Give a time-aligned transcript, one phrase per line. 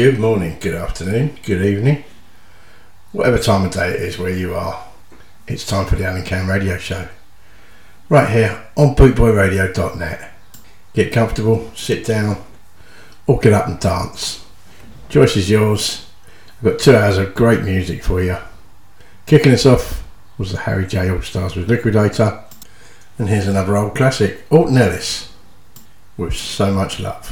[0.00, 2.04] Good morning, good afternoon, good evening,
[3.12, 4.82] whatever time of day it is where you are.
[5.46, 7.06] It's time for the Alan Cam Radio Show.
[8.08, 10.32] Right here on bootboyradio.net.
[10.94, 12.42] Get comfortable, sit down,
[13.26, 14.42] or get up and dance.
[15.10, 16.06] Choice is yours.
[16.56, 18.38] I've got two hours of great music for you.
[19.26, 20.02] Kicking us off
[20.38, 22.42] was the Harry J All Stars with Liquidator.
[23.18, 25.30] And here's another old classic, Alton Ellis,
[26.16, 27.29] with So Much Love.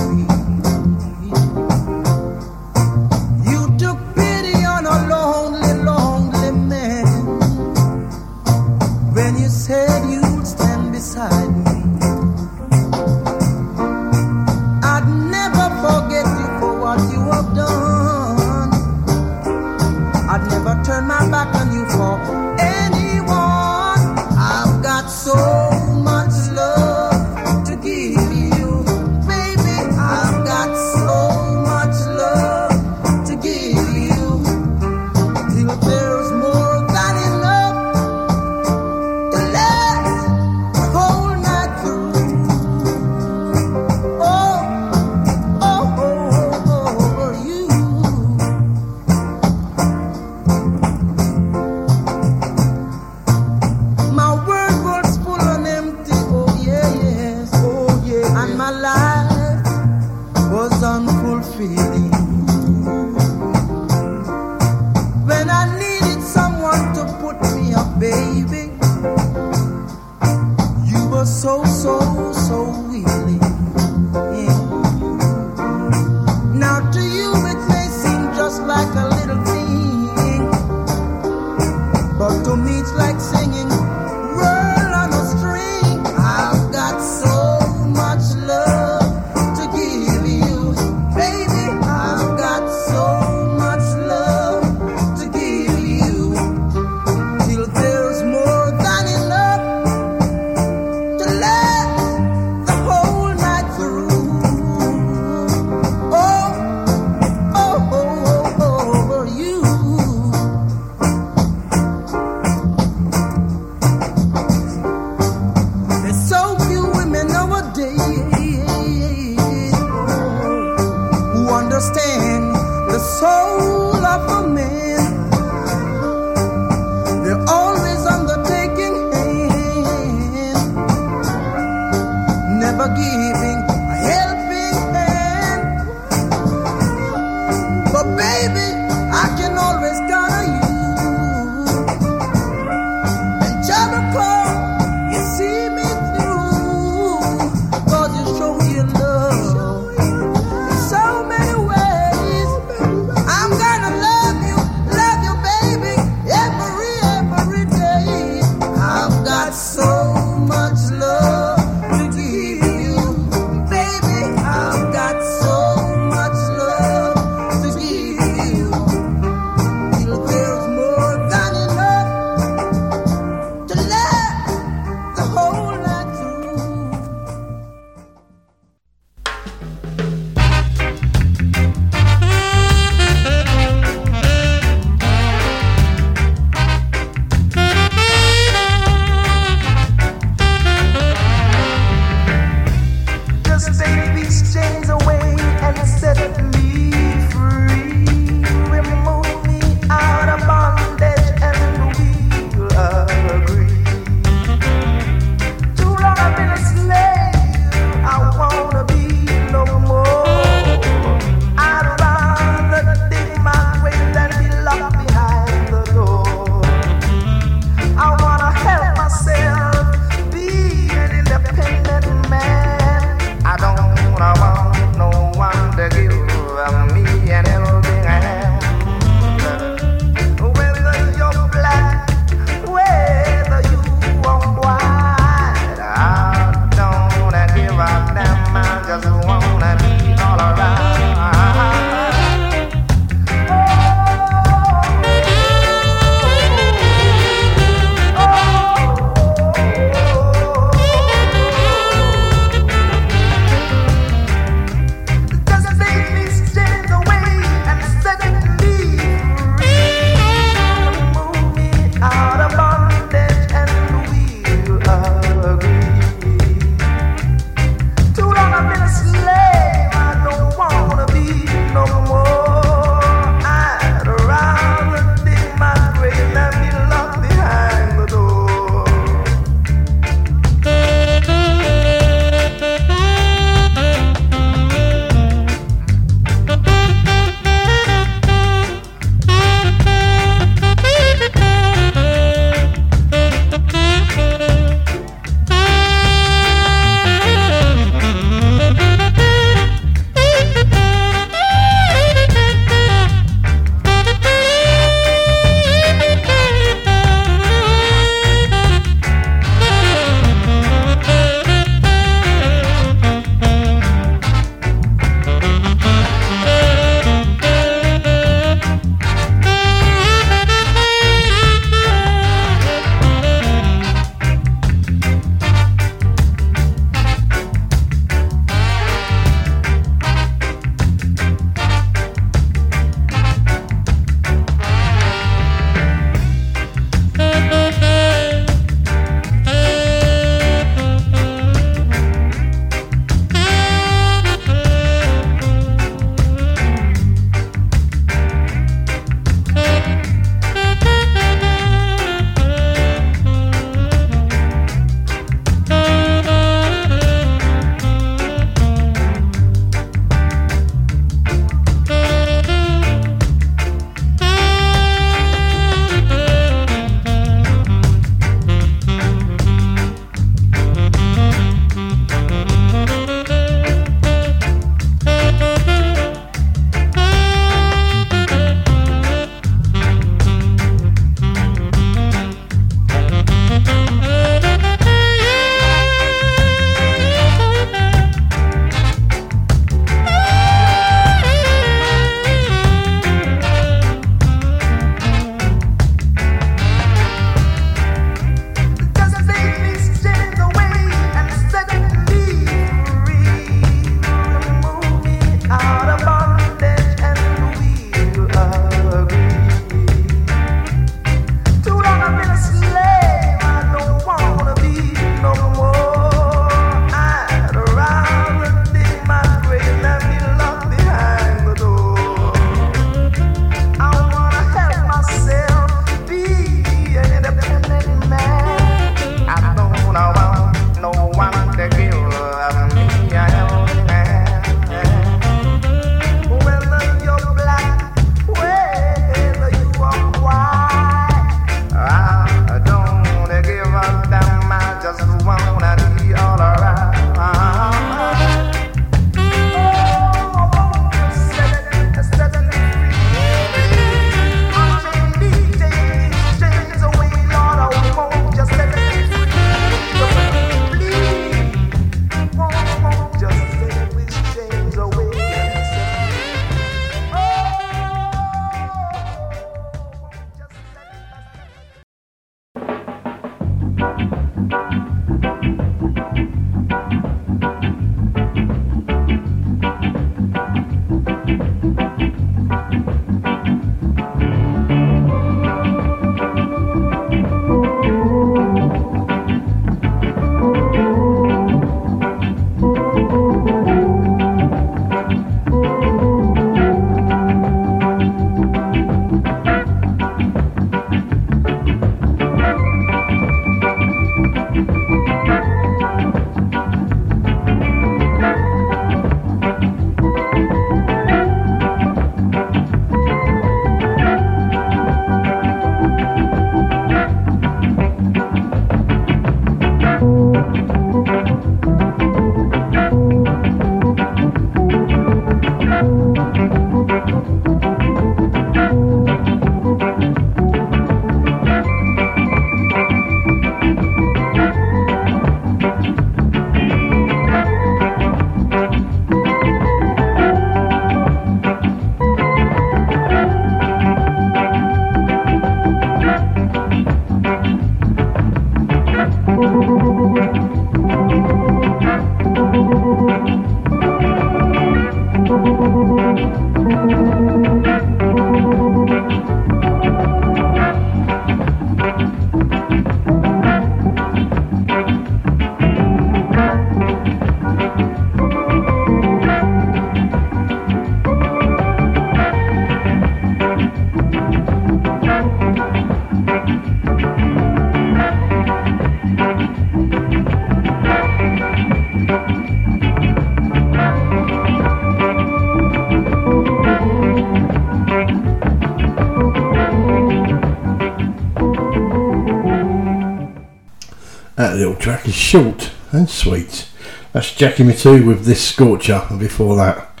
[594.88, 596.66] track is short and sweet.
[597.12, 600.00] That's Jackie Mittoo with this scorcher, and before that,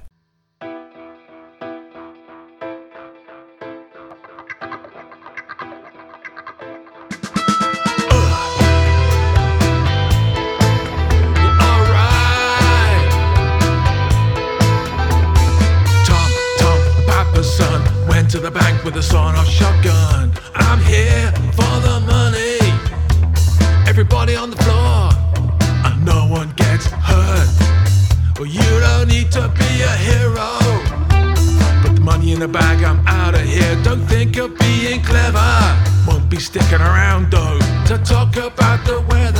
[36.40, 39.39] sticking around though to talk about the weather.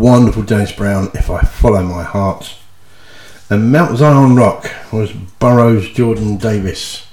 [0.00, 2.56] wonderful James Brown, If I Follow My Heart.
[3.50, 7.06] And Mount Zion Rock was Burroughs Jordan Davis.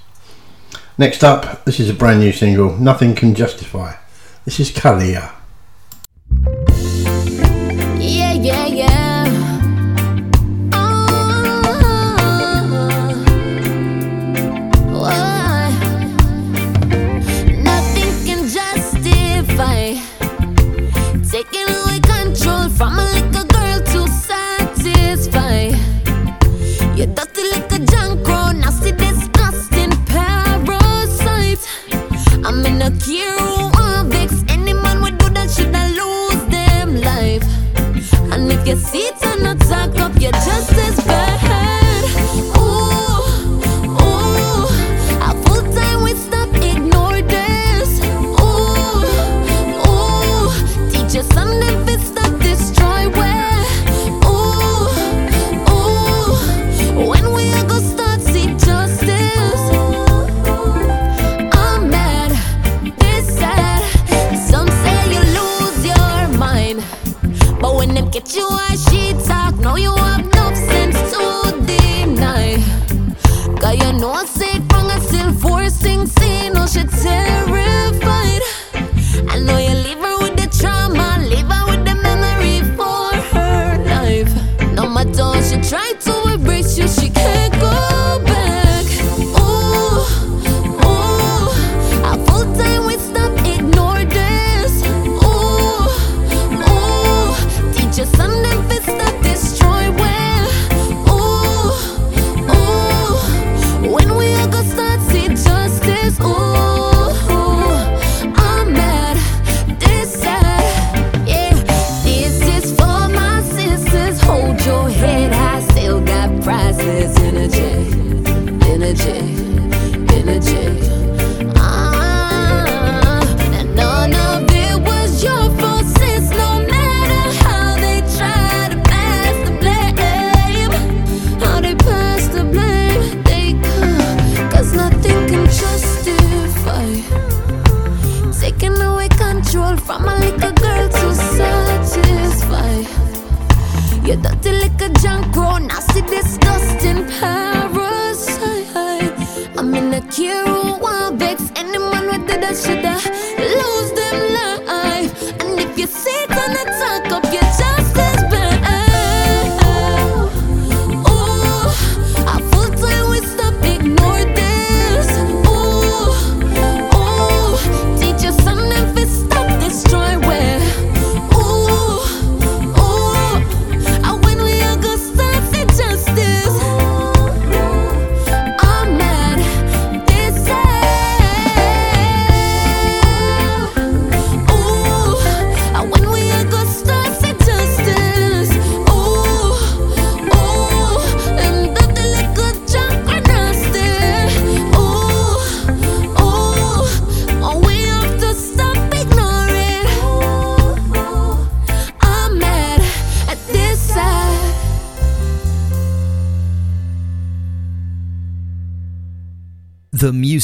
[0.97, 3.95] Next up, this is a brand new single, Nothing Can Justify.
[4.45, 5.36] This is Kalia.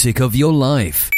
[0.04, 1.10] music of your life.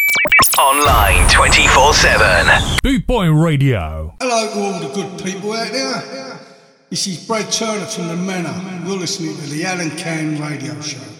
[0.59, 2.77] Online 24 7.
[2.83, 4.13] Boot Boy Radio.
[4.21, 6.39] Hello to all the good people out there.
[6.91, 8.53] This is Brad Turner from The Manor.
[8.87, 11.14] You're listening to the Alan Can Radio Show.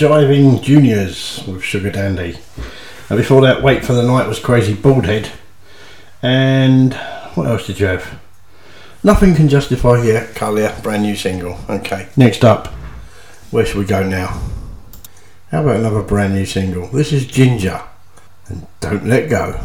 [0.00, 2.38] Jiving Juniors with Sugar Dandy.
[3.10, 5.30] And before that, Wait for the Night was Crazy Baldhead.
[6.22, 6.94] And
[7.34, 8.18] what else did you have?
[9.04, 11.58] Nothing can justify here, Kalia, brand new single.
[11.68, 12.68] Okay, next up,
[13.50, 14.40] where should we go now?
[15.50, 16.86] How about another brand new single?
[16.86, 17.82] This is Ginger
[18.46, 19.60] and Don't Let Go.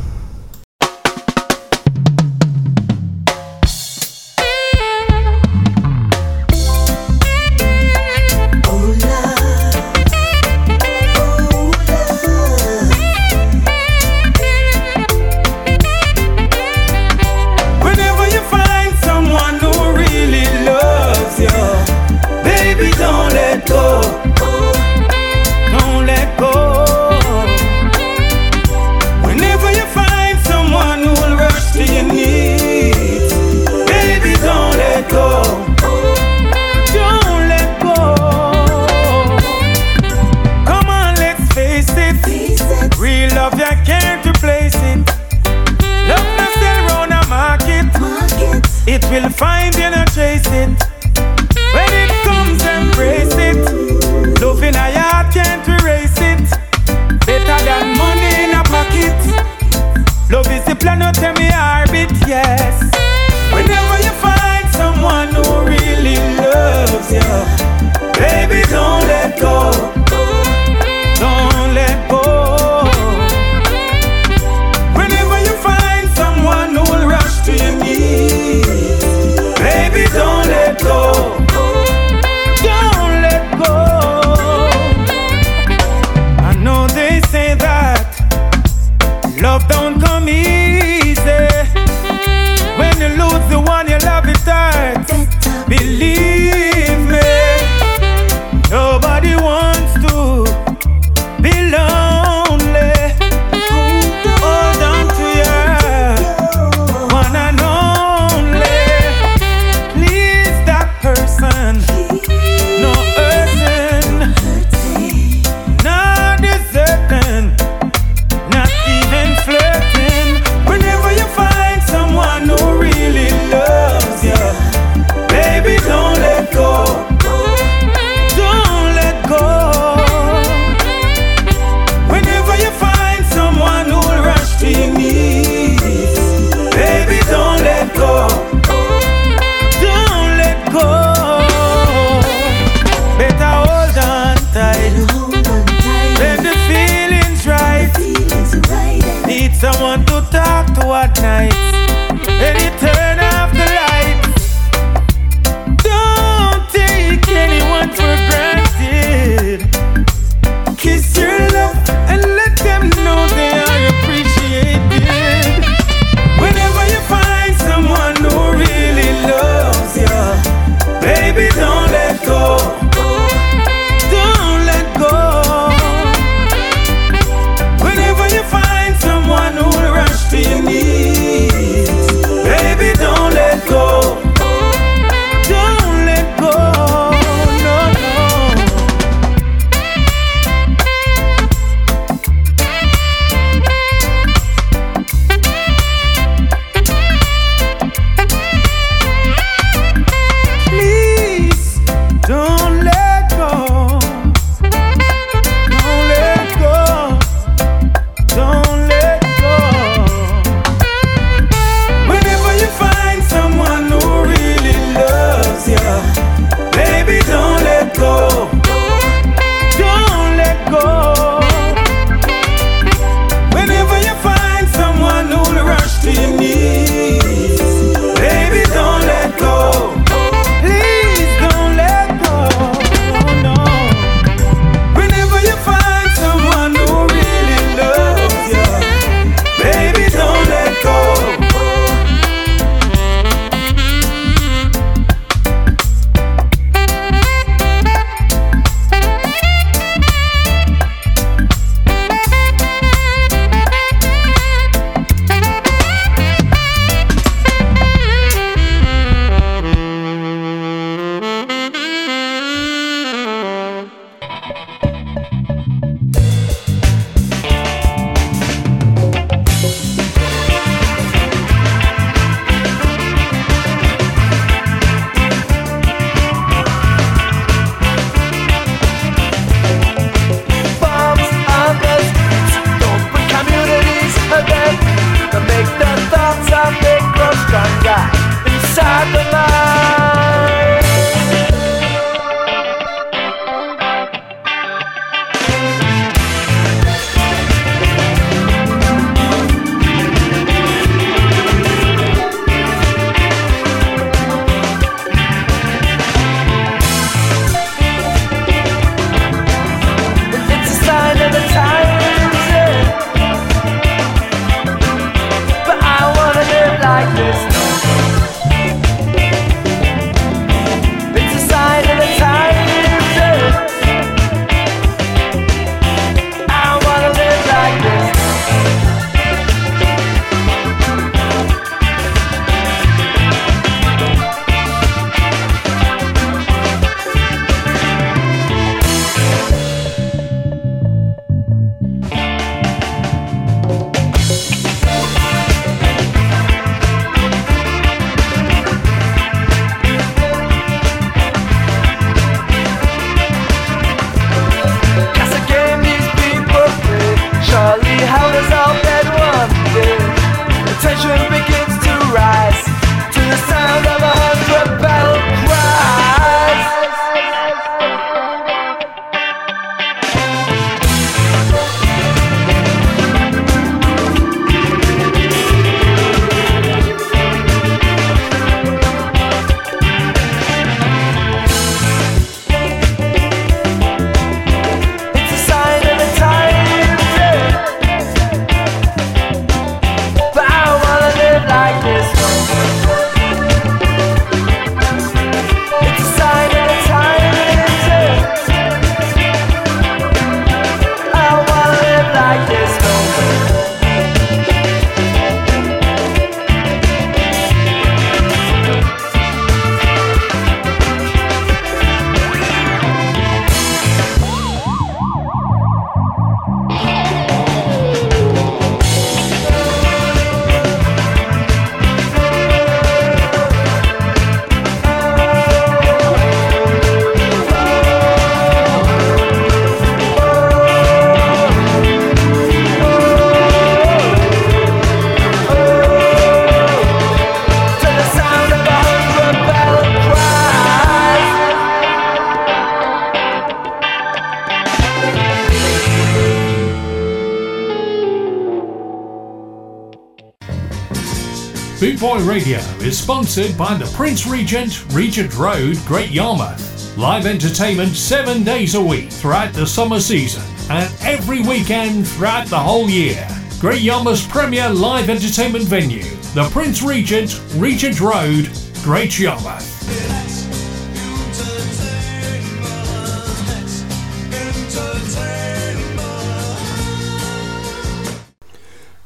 [452.36, 456.98] Radio is sponsored by the Prince Regent, Regent Road, Great Yarmouth.
[456.98, 462.60] Live entertainment seven days a week throughout the summer season and every weekend throughout the
[462.60, 463.26] whole year.
[463.62, 468.50] Great Yarmouth's premier live entertainment venue, the Prince Regent, Regent Road,
[468.84, 469.72] Great Yarmouth.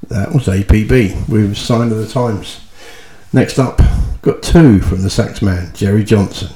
[0.08, 2.59] That was APB with Sign of the Times.
[3.32, 3.80] Next up,
[4.24, 6.50] got two from the sax man, Jerry Johnson.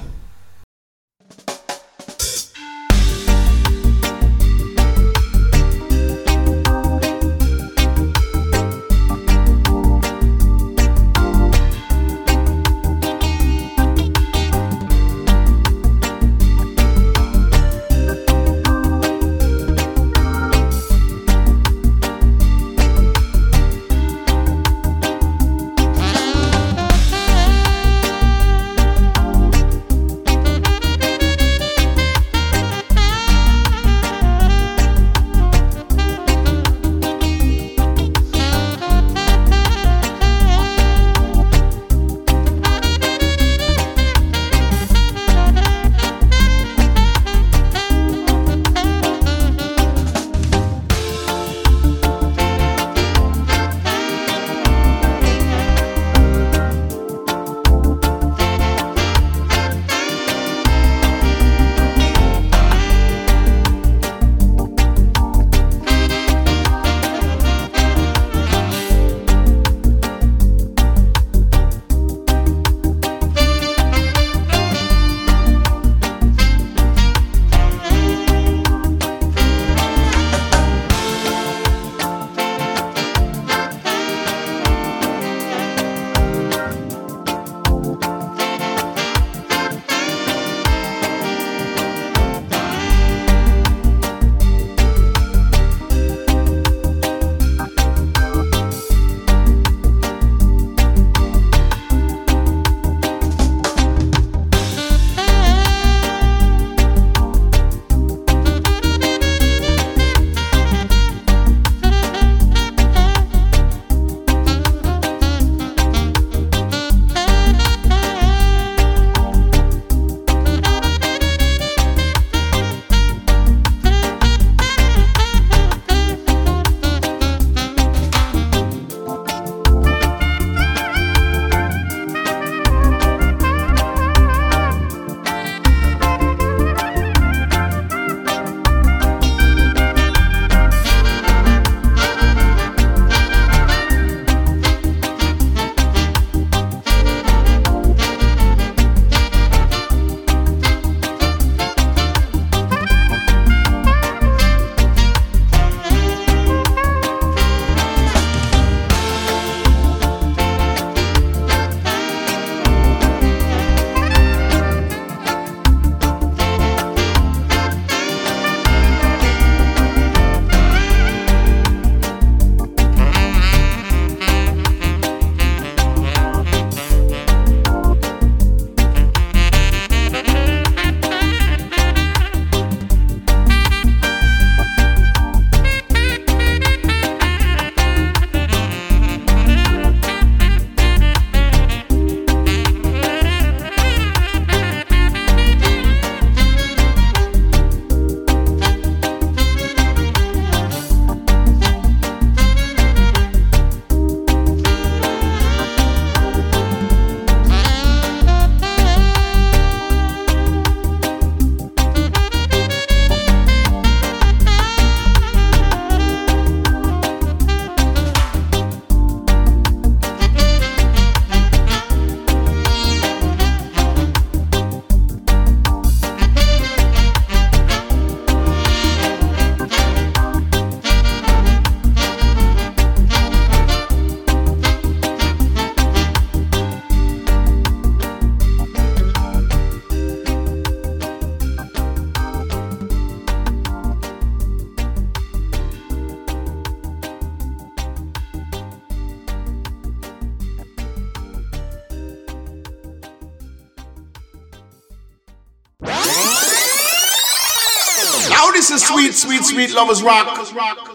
[259.54, 260.38] Sweet, lovers rock.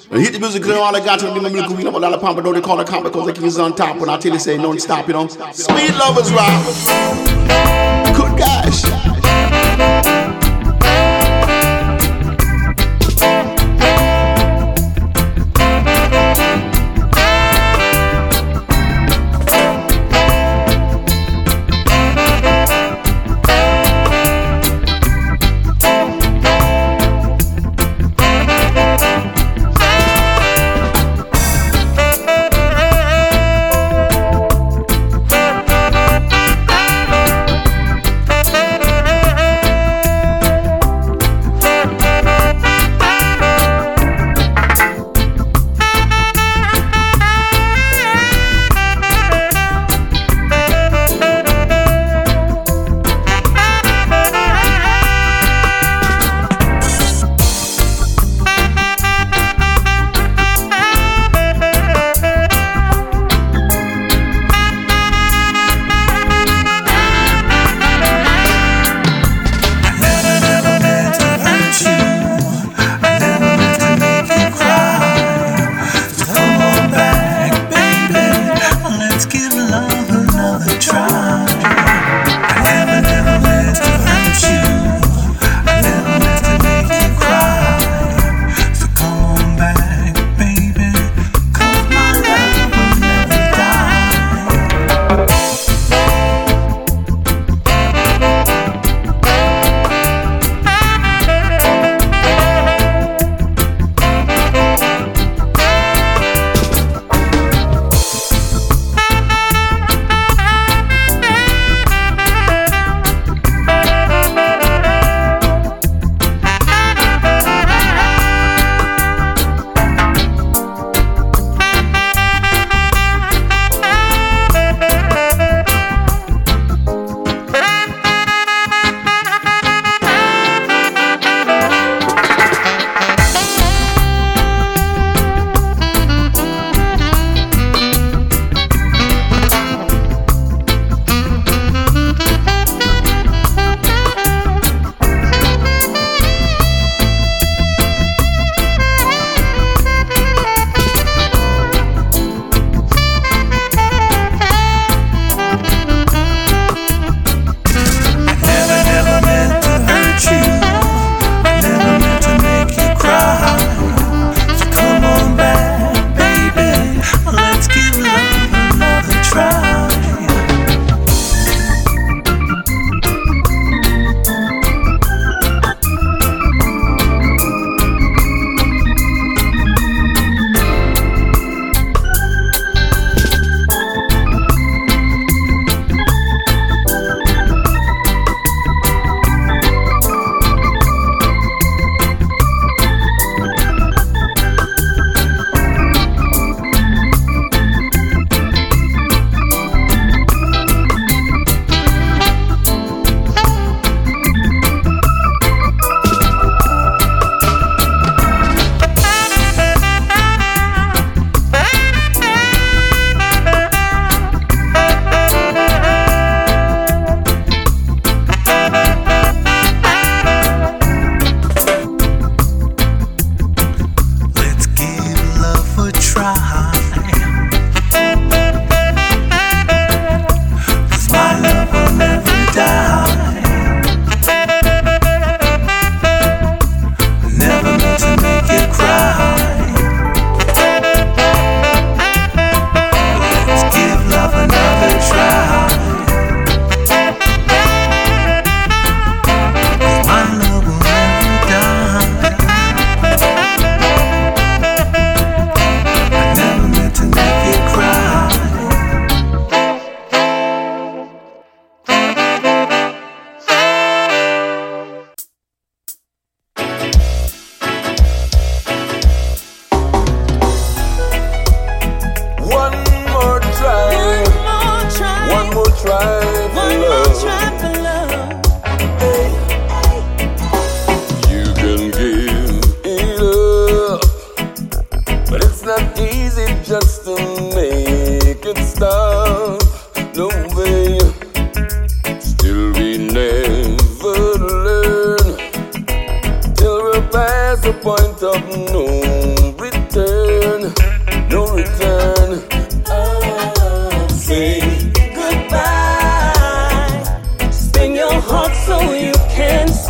[0.08, 2.18] When hit the music, you all I got to do, my milk, we know, dollar
[2.18, 3.98] pump, but don't they call it comp because the king is on top.
[3.98, 5.28] When I tell you, say non-stop, you know.
[5.28, 7.27] Sweet lovers rock.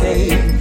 [0.01, 0.58] Can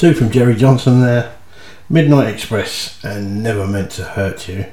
[0.00, 1.30] Two from Jerry Johnson there.
[1.90, 4.64] Midnight Express and Never Meant to Hurt You.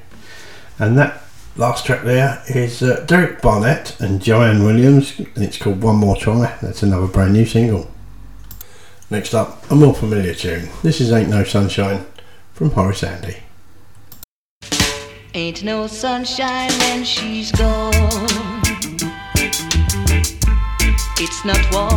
[0.79, 1.21] And that
[1.57, 6.15] last track there is uh, Derek Barnett and Joanne Williams, and it's called One More
[6.15, 6.57] Try.
[6.61, 7.91] That's another brand new single.
[9.09, 10.69] Next up, a more familiar tune.
[10.81, 12.05] This is Ain't No Sunshine
[12.53, 13.35] from Horace Andy.
[15.33, 17.91] Ain't no sunshine when she's gone.
[21.19, 21.96] It's not warm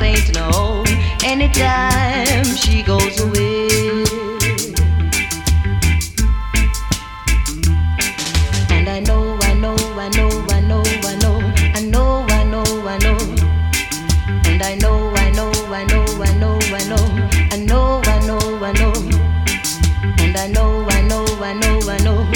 [0.00, 0.84] house just ain't no
[1.24, 3.68] anytime she goes away.
[8.70, 11.40] And I know, I know, I know, I know, I know,
[11.74, 13.18] I know, I know, I know.
[14.44, 17.06] And I know, I know, I know, I know, I know,
[17.50, 18.92] I know, I know, I know.
[20.18, 22.26] And I know, I know, I know, I know.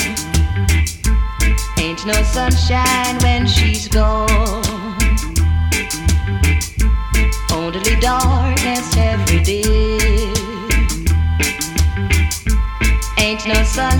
[1.78, 4.33] Ain't no sunshine when she's gone.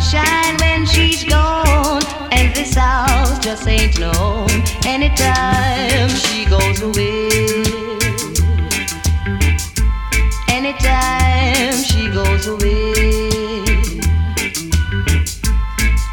[0.05, 2.03] sunshine when she's gone,
[2.33, 4.49] and this house just ain't known
[4.87, 7.29] anytime she goes away.
[10.49, 13.65] Anytime she goes away.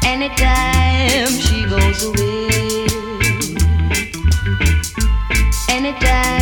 [0.04, 2.86] Anytime she goes away.
[5.68, 6.41] Anytime.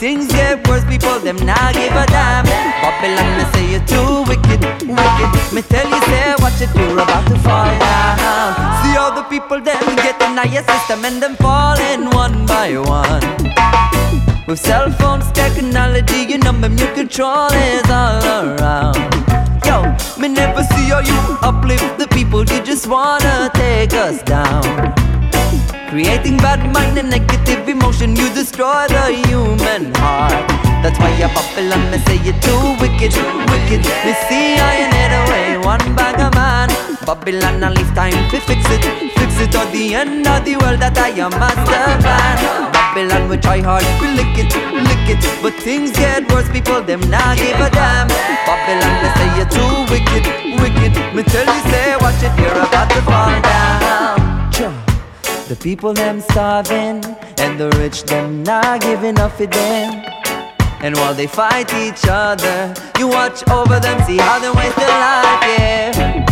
[0.00, 0.29] Things
[37.30, 38.82] Babylon, I leave time to fix it,
[39.14, 42.72] fix it at the end of the world that I am master plan.
[42.74, 46.50] Babylon, we try hard, we lick it, lick it, but things get worse.
[46.50, 48.10] People them now give a damn.
[48.50, 50.26] Babylon, they say you're too wicked,
[50.58, 50.92] wicked.
[51.14, 54.74] Me tell you, say watch it, you're about to fall down.
[55.46, 56.98] The people them starving,
[57.38, 60.02] and the rich them not giving up for them.
[60.82, 64.88] And while they fight each other, you watch over them, see how they waste their
[64.88, 66.29] life, yeah.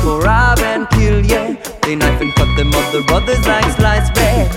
[0.00, 1.52] People rob and kill, yeah.
[1.82, 4.48] They knife and cut them other brothers like sliced bread.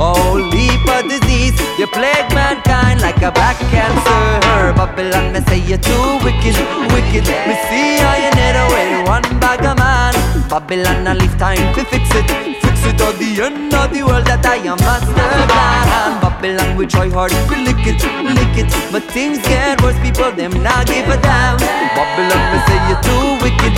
[0.00, 4.72] Oh, leap a disease, you plague mankind like a back cancer.
[4.72, 6.56] Babylon, me say you're too wicked,
[6.88, 7.28] wicked.
[7.28, 10.16] Me see how you need away one bag of man.
[10.48, 12.24] Babylon, I leave time to fix it,
[12.64, 16.20] fix it at the end of the world that I am master plan.
[16.24, 20.00] Babylon, we try hard, we lick it, lick it, but things get worse.
[20.00, 21.60] People them not give a damn.
[21.92, 23.76] Babylon, me say you're too wicked,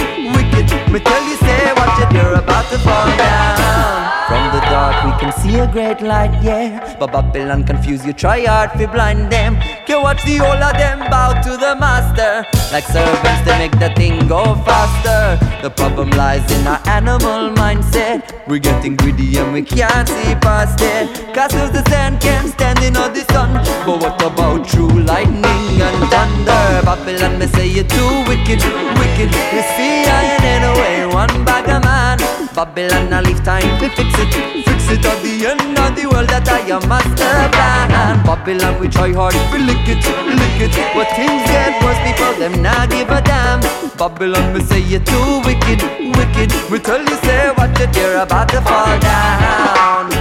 [0.59, 0.93] wicked.
[0.93, 3.99] Me tell you, say watch it, you're about to fall down.
[4.29, 6.97] From the dark we can see a great light, yeah.
[6.99, 9.57] But Babylon confuse you, try hard to blind them.
[9.87, 12.45] Can watch the whole of them bow to the master.
[12.71, 15.41] Like servants, they make the thing go faster.
[15.63, 18.21] The problem lies in our animal mindset.
[18.47, 21.09] We're getting greedy and we can't see past it.
[21.33, 23.55] Castles the sand can't stand in all the sun.
[23.87, 26.85] But what about true lightning and thunder?
[26.85, 28.61] Babylon, me say you're too wicked,
[29.01, 29.31] wicked.
[29.57, 32.19] You see, I ain't in a way, one bag of man.
[32.55, 34.33] Babylon, leave time to fix it,
[34.65, 38.25] fix it at the end of the world that I am master plan.
[38.25, 40.03] Babylon, we try hard, we lick it,
[40.41, 42.01] lick it, but things get worse.
[42.07, 43.61] before them not give a damn.
[43.97, 45.83] Babylon, me say you're too wicked,
[46.17, 46.51] wicked.
[46.71, 50.18] We tell you say what you you're about to fall down.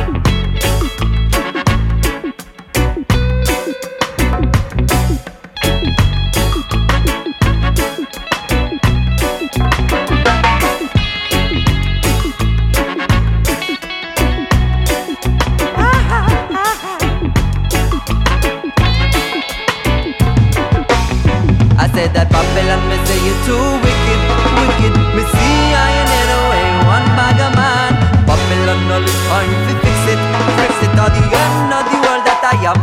[22.07, 24.21] Said that Babylon, me say you too wicked,
[24.63, 24.95] wicked.
[25.11, 27.99] Me see I ain't in a way, one bag of man.
[28.23, 30.21] Babylon, all is time fix it,
[30.55, 32.79] fix it at the end of the world that I am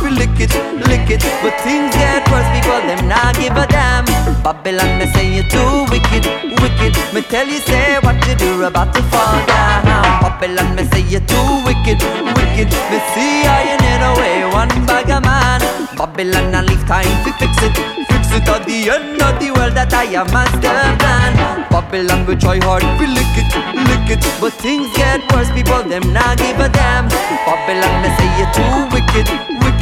[0.00, 0.54] we lick it,
[0.86, 2.46] lick it, but things get worse.
[2.54, 4.04] People them not give a damn.
[4.42, 6.24] Babylon, me say you too wicked,
[6.62, 6.94] wicked.
[7.12, 9.82] Me tell you say what you do about to fall down.
[10.22, 11.98] Babylon, me say you too wicked,
[12.38, 12.70] wicked.
[12.90, 15.60] Me see I ain't in a way, one bag of man.
[15.96, 17.74] Babylon, I leave time to fix it,
[18.06, 20.60] fix it at the end of the world that I am master
[21.02, 21.66] plan.
[21.70, 25.50] Babylon, we try hard, we lick it, lick it, but things get worse.
[25.50, 27.08] People them not give a damn.
[27.48, 29.26] Babylon, me say you too wicked,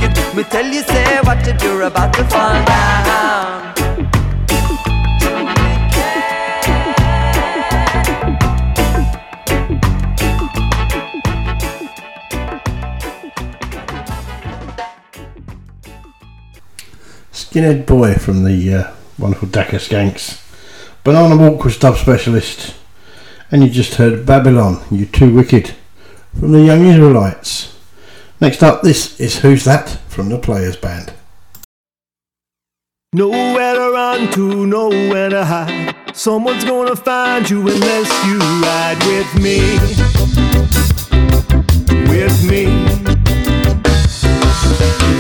[0.08, 0.36] wicked.
[0.36, 3.74] Me tell you say what you do about to fall down.
[17.32, 20.40] Skinhead Boy from the uh, wonderful Dakar Skanks.
[21.04, 22.74] Banana Walk was dub specialist.
[23.50, 25.74] And you just heard Babylon, You Too Wicked
[26.40, 27.73] from the Young Israelites.
[28.40, 31.12] Next up, this is Who's That from the Players Band.
[33.12, 35.94] Nowhere to run to, nowhere to hide.
[36.12, 39.60] Someone's gonna find you unless you ride with me.
[42.10, 42.64] With me.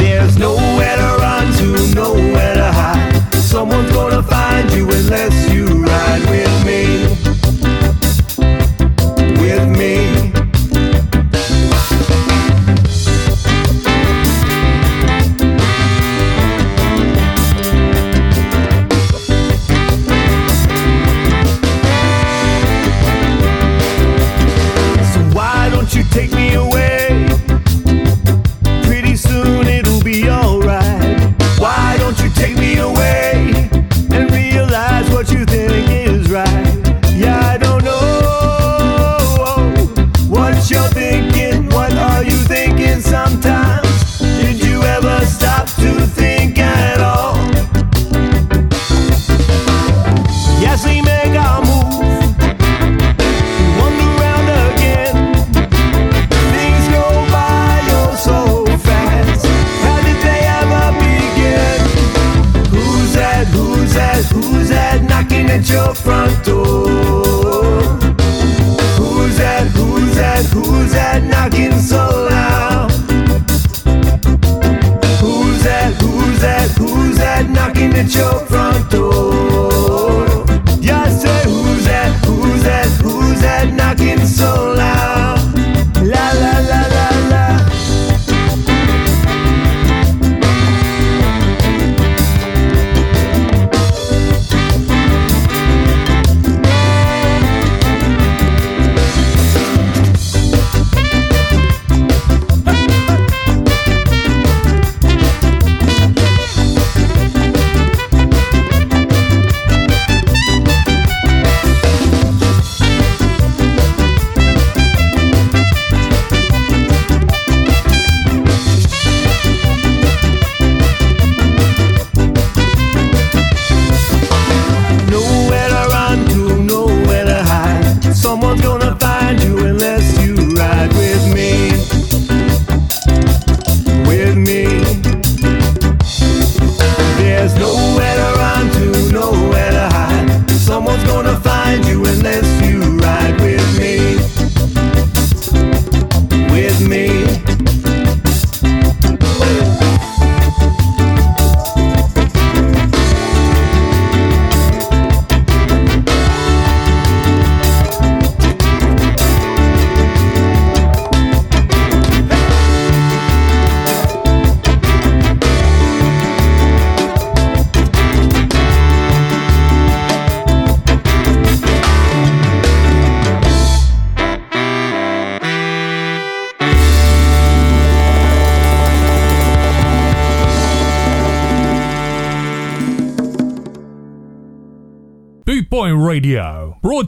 [0.00, 3.34] There's nowhere to run to, nowhere to hide.
[3.34, 7.23] Someone's gonna find you unless you ride with me.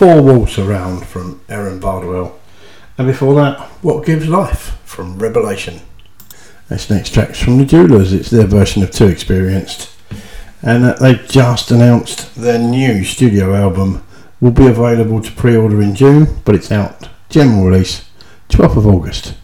[0.00, 2.40] Four Walls Around from Aaron Bardwell.
[2.96, 5.82] And before that, What Gives Life from Revelation.
[6.70, 8.14] That's next track's from the Jewelers.
[8.14, 9.94] It's their version of Too Experienced.
[10.62, 14.02] And uh, they've just announced their new studio album
[14.40, 18.08] will be available to pre-order in June, but it's out general release
[18.48, 19.34] 12th of August.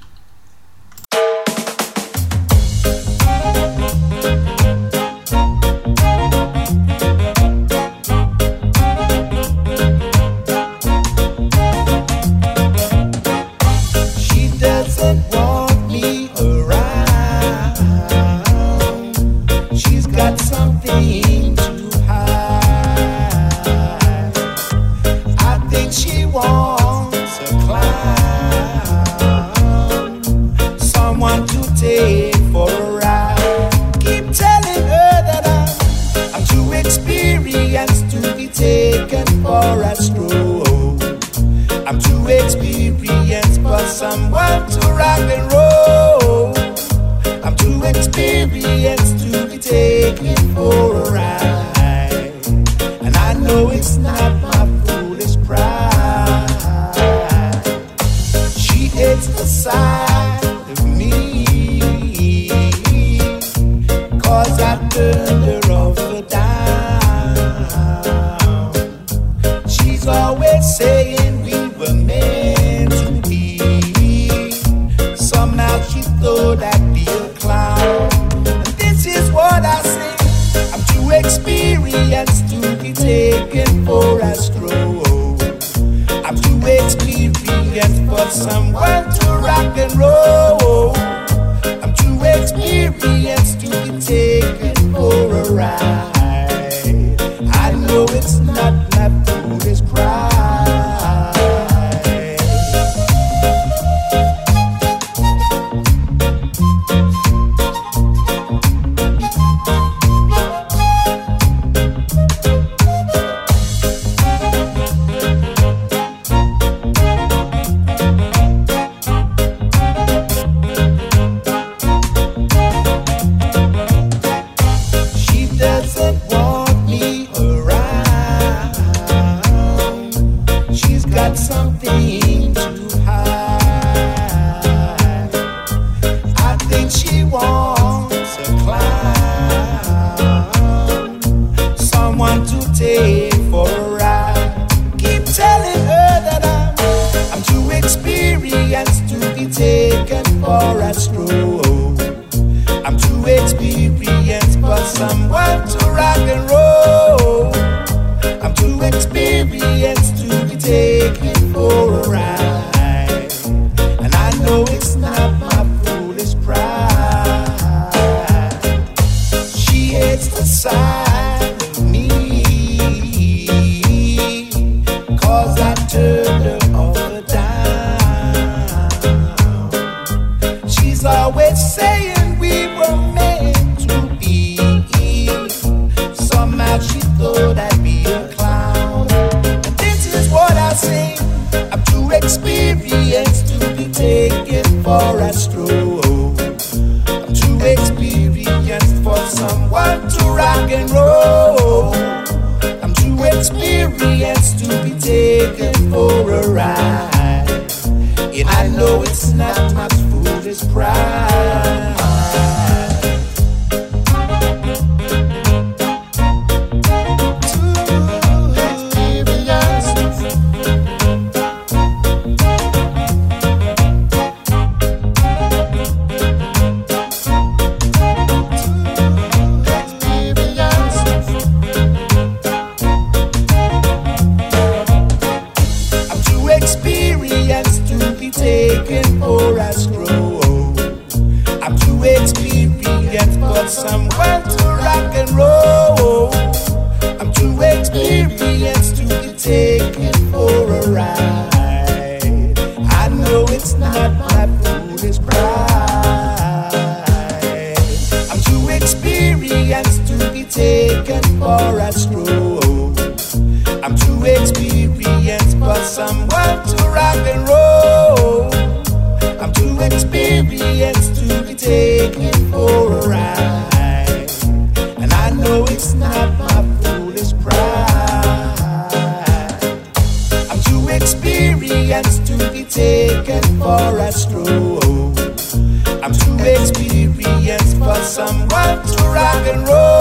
[288.75, 289.96] To rock and roll.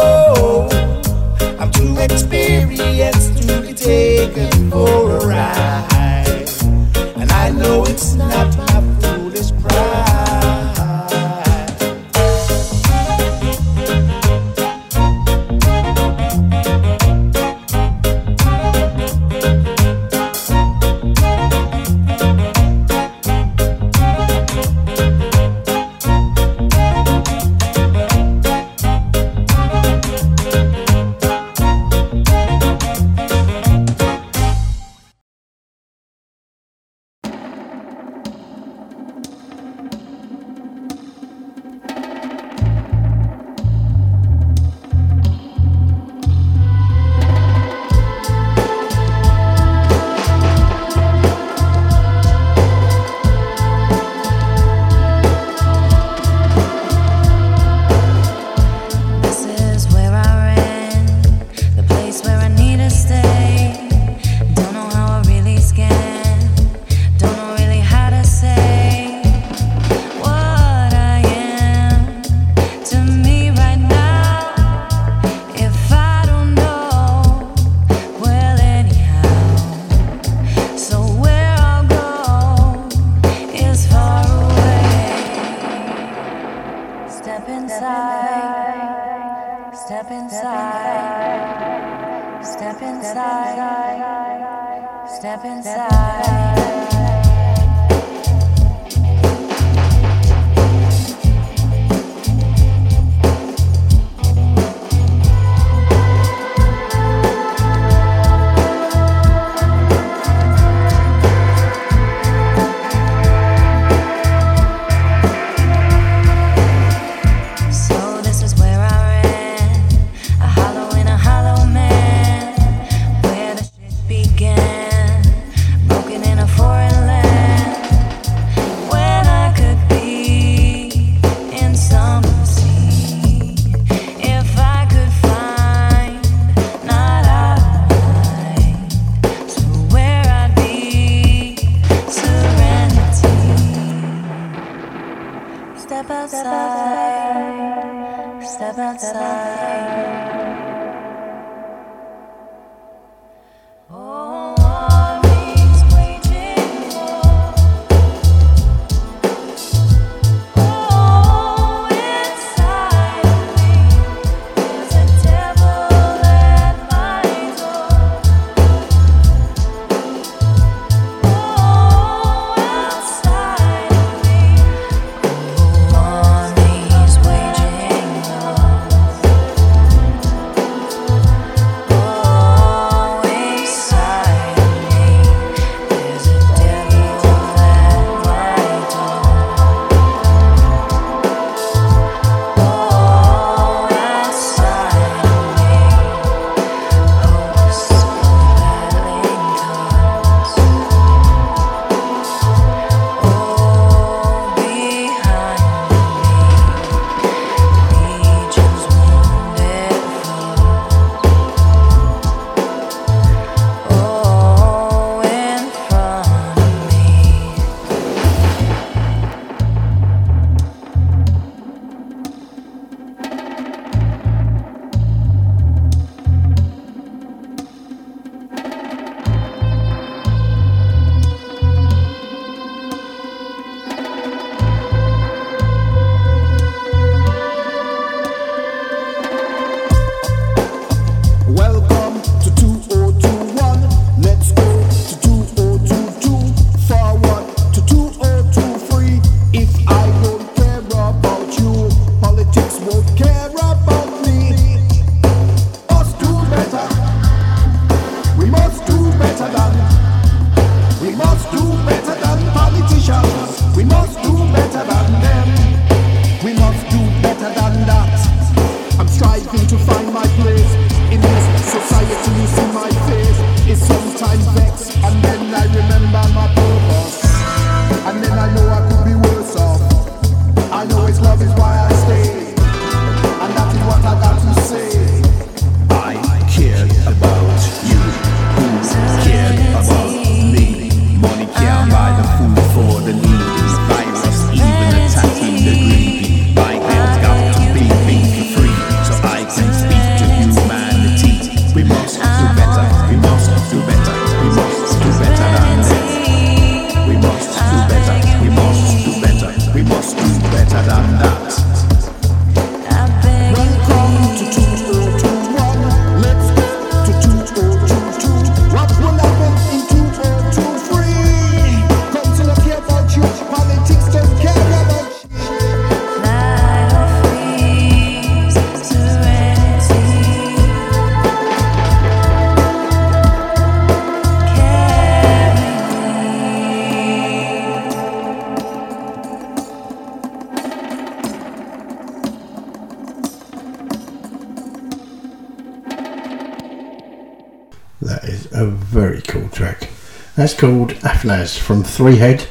[350.46, 352.46] That's called Aflaz from Three Head,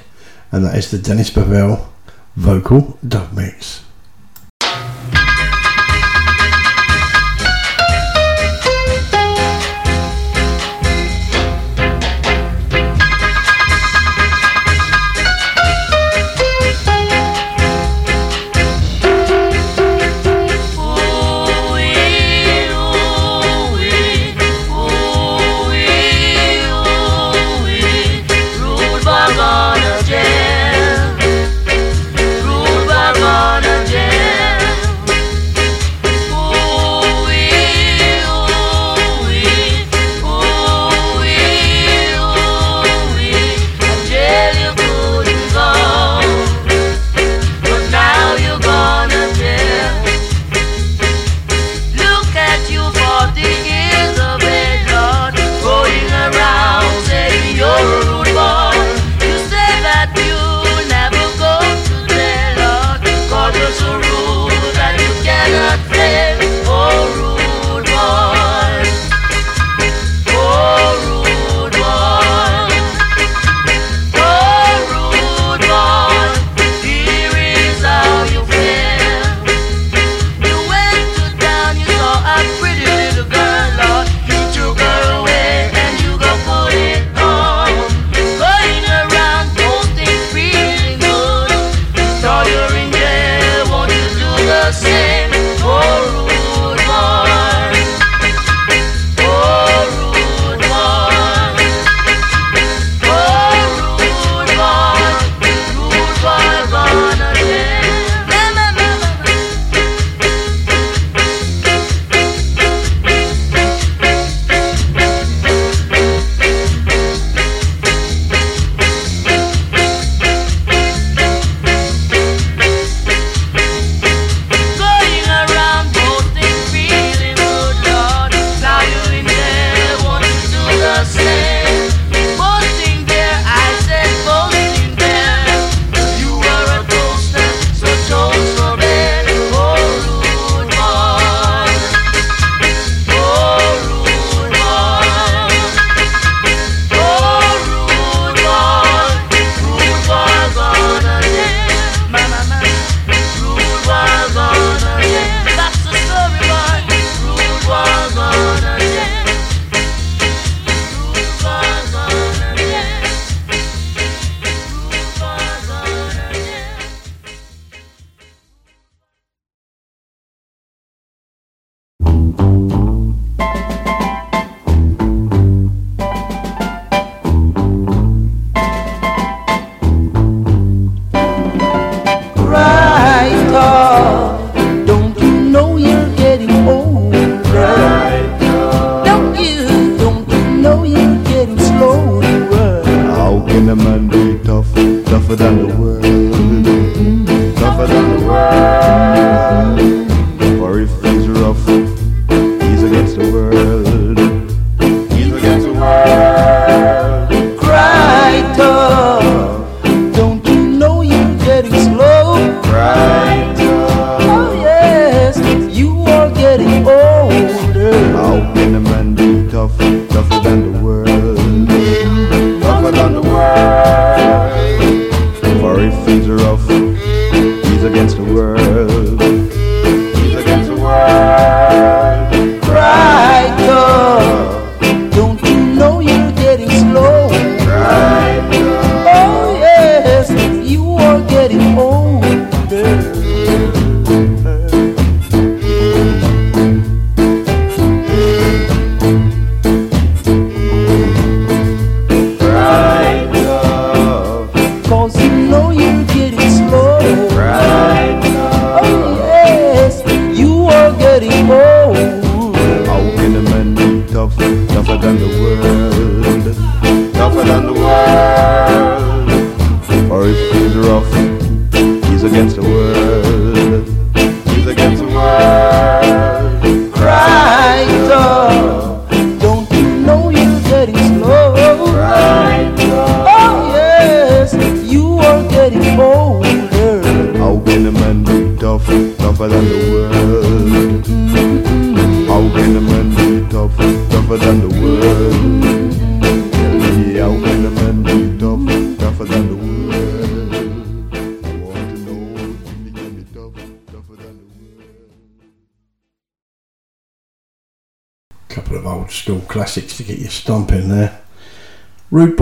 [0.50, 1.86] and that is the Dennis Bovell
[2.34, 3.33] vocal dub.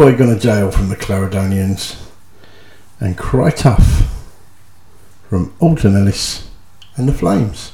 [0.02, 1.96] boy gone to jail from the Clarendonians,
[2.98, 4.10] and Cry Tough
[5.28, 6.50] from Alton Ellis
[6.96, 7.71] and the Flames.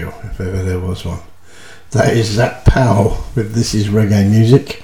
[0.00, 1.20] if ever there was one.
[1.90, 4.82] That is Zap Pow with This Is Reggae Music.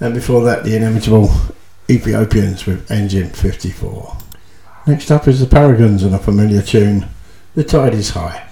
[0.00, 1.30] And before that, the inimitable
[1.88, 4.16] Ethiopians with Engine 54.
[4.86, 7.08] Next up is the Paragons and a familiar tune,
[7.54, 8.51] The Tide is High.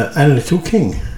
[0.00, 1.09] uh, and Little King.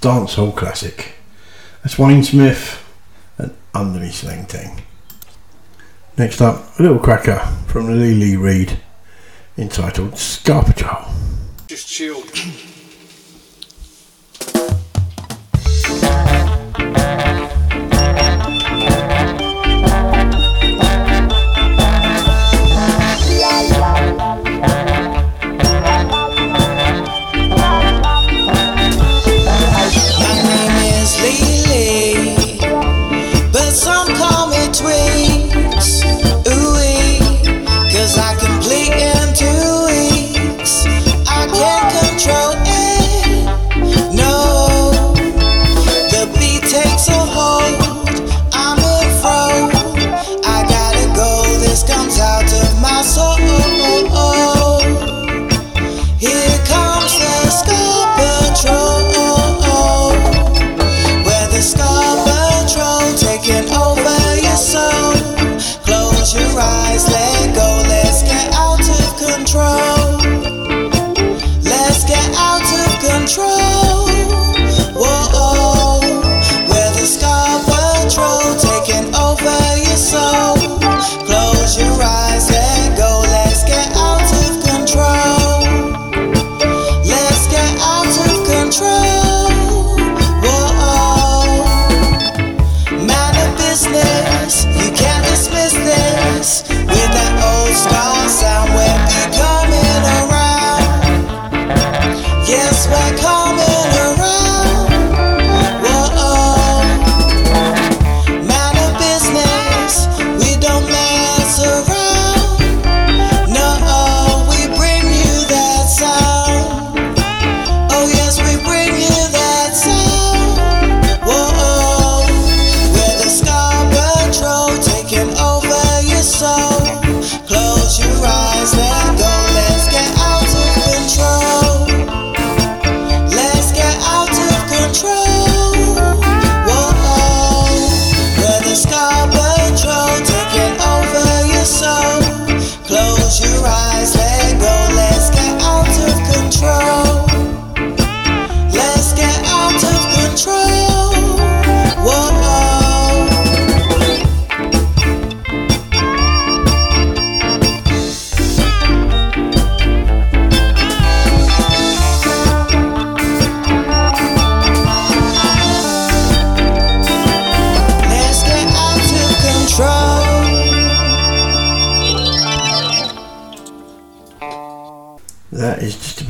[0.00, 1.12] dancehall classic.
[1.82, 2.82] That's Wayne Smith
[3.38, 4.46] and Under Me Sling
[6.16, 8.78] Next up, a little cracker from Lily Reed
[9.56, 10.64] entitled Scar
[11.66, 12.22] Just chill.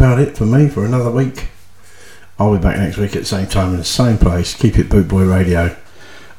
[0.01, 1.49] About it for me for another week.
[2.39, 4.55] I'll be back next week at the same time in the same place.
[4.55, 5.77] Keep it Bootboy Radio.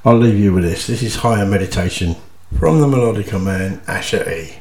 [0.04, 0.88] I'll leave you with this.
[0.88, 2.16] This is Higher Meditation
[2.58, 4.56] from the Melodica Man, Asher E.